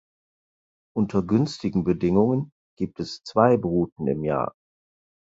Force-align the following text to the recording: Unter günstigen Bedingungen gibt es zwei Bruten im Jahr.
Unter 0.95 1.21
günstigen 1.21 1.83
Bedingungen 1.83 2.51
gibt 2.75 2.99
es 2.99 3.21
zwei 3.23 3.55
Bruten 3.57 4.07
im 4.07 4.23
Jahr. 4.23 4.55